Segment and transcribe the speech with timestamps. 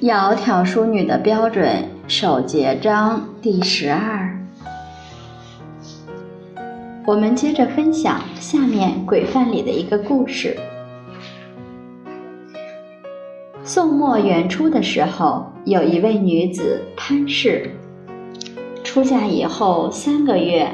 [0.00, 4.38] 窈窕淑女的标准首节章第十二。
[7.04, 10.56] 我们接着分享下面《鬼范》里的一个故事。
[13.64, 17.68] 宋末元初的时候，有一位女子潘氏，
[18.84, 20.70] 出嫁以后三个月，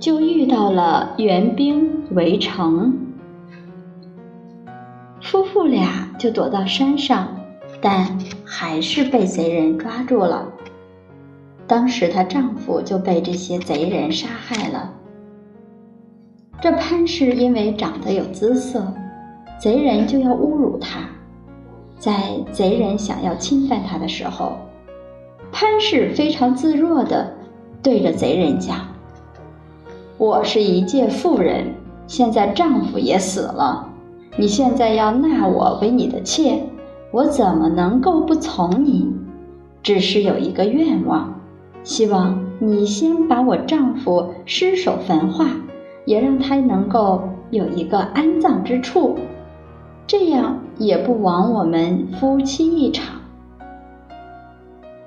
[0.00, 3.07] 就遇到了援兵围城。
[5.38, 7.28] 夫妇俩就躲到山上，
[7.80, 10.48] 但还是被贼人抓住了。
[11.64, 14.92] 当时她丈夫就被这些贼人杀害了。
[16.60, 18.92] 这潘氏因为长得有姿色，
[19.60, 21.02] 贼人就要侮辱她。
[22.00, 22.12] 在
[22.50, 24.58] 贼人想要侵犯她的时候，
[25.52, 27.32] 潘氏非常自若地
[27.80, 28.88] 对着贼人讲
[30.18, 31.72] ：“我是一介妇人，
[32.08, 33.84] 现在丈夫也死了。”
[34.40, 36.62] 你现在要纳我为你的妾，
[37.10, 39.12] 我怎么能够不从你？
[39.82, 41.40] 只是有一个愿望，
[41.82, 45.48] 希望你先把我丈夫尸首焚化，
[46.04, 49.16] 也让他能够有一个安葬之处，
[50.06, 53.16] 这样也不枉我们夫妻一场。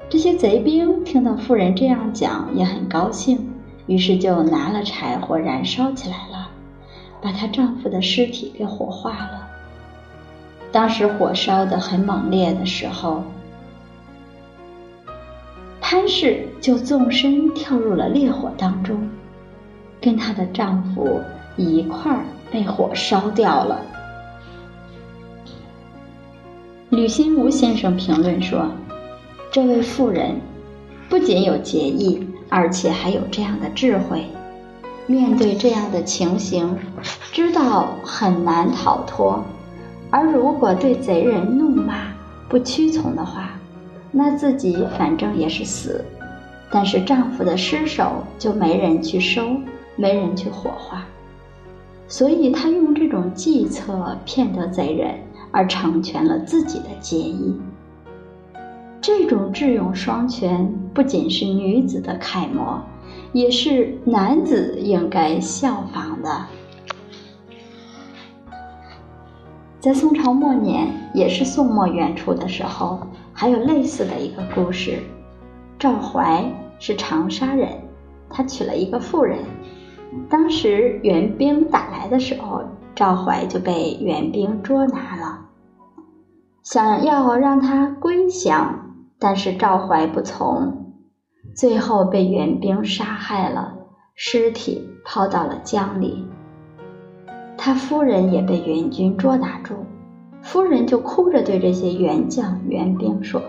[0.10, 3.48] 这些贼兵听到妇人这样讲，也很高兴，
[3.86, 6.41] 于是就拿了柴火燃烧起来了。
[7.22, 9.48] 把她丈夫的尸体给火化了。
[10.72, 13.24] 当时火烧得很猛烈的时候，
[15.80, 19.10] 潘氏就纵身跳入了烈火当中，
[20.00, 21.20] 跟她的丈夫
[21.58, 23.82] 一块儿被火烧掉了。
[26.90, 28.70] 吕新吴先生评论说
[29.52, 30.36] ：“这位妇人
[31.10, 34.26] 不仅有节义，而且还有这样的智慧。”
[35.12, 36.74] 面对这样的情形，
[37.34, 39.44] 知道很难逃脱，
[40.10, 42.14] 而如果对贼人怒骂
[42.48, 43.50] 不屈从的话，
[44.10, 46.02] 那自己反正也是死，
[46.72, 49.58] 但是丈夫的尸首就没人去收，
[49.98, 51.04] 没人去火化，
[52.08, 55.16] 所以她用这种计策骗得贼人，
[55.52, 57.60] 而成全了自己的结义。
[59.02, 62.82] 这种智勇双全，不仅是女子的楷模。
[63.34, 66.46] 也是男子应该效仿的。
[69.80, 73.00] 在宋朝末年，也是宋末元初的时候，
[73.34, 75.00] 还有类似的一个故事。
[75.80, 76.46] 赵怀
[76.78, 77.70] 是长沙人，
[78.30, 79.40] 他娶了一个妇人。
[80.30, 82.62] 当时援兵打来的时候，
[82.94, 85.40] 赵怀就被援兵捉拿了，
[86.62, 90.91] 想要让他归降，但是赵怀不从。
[91.54, 93.74] 最后被援兵杀害了，
[94.16, 96.26] 尸体抛到了江里。
[97.58, 99.76] 他夫人也被援军捉拿住，
[100.42, 103.42] 夫人就哭着对这些援将援兵说：“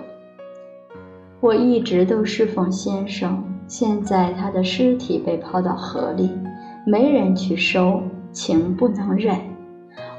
[1.41, 6.31] 我一直都侍奉先生，现在他的尸体被抛到河里，
[6.85, 8.03] 没人去收，
[8.33, 9.39] 情不能忍。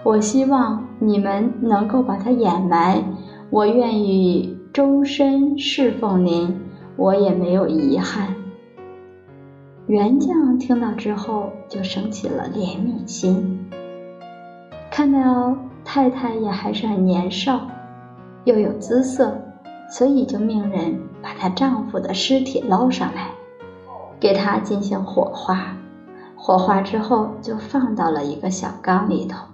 [0.03, 3.03] 我希望你们能够把他掩埋，
[3.49, 6.59] 我愿意终身侍奉您。”
[6.95, 8.35] 我也没有遗憾。
[9.87, 13.69] 元将听到之后，就生起了怜悯心，
[14.89, 17.67] 看到太太也还是很年少，
[18.45, 19.37] 又有姿色，
[19.89, 23.31] 所以就命人把她丈夫的尸体捞上来，
[24.19, 25.75] 给她进行火化。
[26.35, 29.45] 火化之后，就放到了一个小缸里头。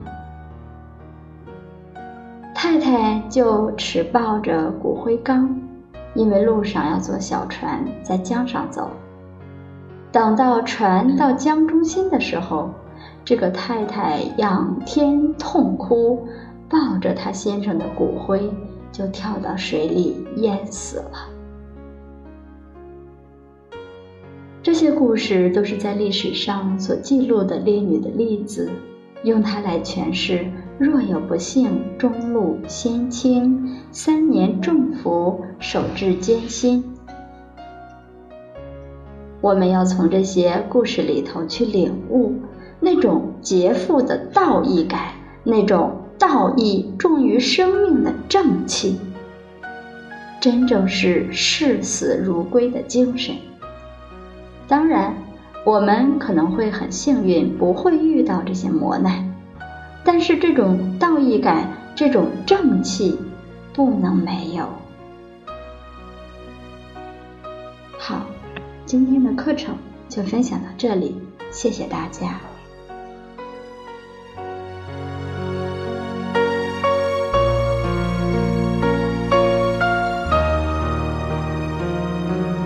[2.54, 5.69] 太太就持抱着骨灰缸。
[6.14, 8.90] 因为路上要坐小船，在江上走。
[10.12, 12.72] 等到船到江中心的时候，
[13.24, 16.28] 这个太太仰天痛哭，
[16.68, 18.52] 抱着她先生的骨灰
[18.92, 21.12] 就跳到水里淹死了。
[24.62, 28.70] 这些故事都是在历史上所记录的烈女的例子。
[29.24, 36.84] 用它来诠释：若有不幸，中路先清，三年重福，守至艰辛。
[39.42, 42.34] 我们要从这些故事里头去领悟
[42.80, 45.12] 那种劫富的道义感，
[45.44, 49.00] 那种道义重于生命的正气，
[50.42, 53.36] 真正是视死如归的精神。
[54.68, 55.14] 当然。
[55.66, 59.30] 我们可能会很幸运，不会遇到这些磨难，
[60.06, 63.20] 但是这种道义感、这种正气
[63.74, 64.66] 不能没有。
[68.10, 68.26] 好，
[68.88, 69.78] 今天的课程
[70.10, 71.16] 就分享到这里，
[71.52, 72.42] 谢谢大家。